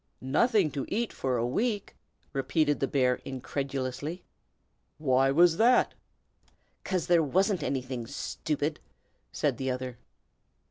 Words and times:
"Nothing 0.19 0.71
to 0.71 0.87
eat 0.87 1.13
for 1.13 1.37
a 1.37 1.45
week!" 1.45 1.95
repeated 2.33 2.79
the 2.79 2.87
bear, 2.87 3.17
incredulously. 3.23 4.23
"Why 4.97 5.29
was 5.29 5.57
that?" 5.57 5.93
"'Cause 6.83 7.05
there 7.05 7.21
wasn't 7.21 7.61
anything, 7.61 8.07
stupid!" 8.07 8.79
said 9.31 9.57
the 9.57 9.69
other. 9.69 9.99